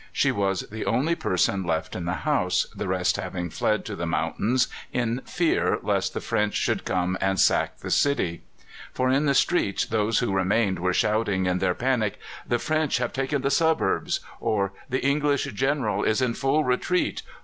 [0.11, 4.07] She was the only person left in the house, the rest having fled to the
[4.07, 8.41] mountains in fear lest the French should come and sack the city;
[8.91, 12.17] for in the streets those who remained were shouting in their panic,
[12.47, 17.21] "The French have taken the suburbs!" or "The British General is in full retreat!"